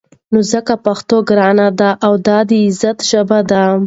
نو 0.31 0.39
ځکه 0.51 0.73
پښتو 0.85 1.17
ګرانه 1.29 1.67
ده 1.79 1.89
او 2.05 2.13
دا 2.27 2.37
د 2.49 2.51
عزت 2.63 2.97
ژبه 3.09 3.39
ده. 3.49 3.63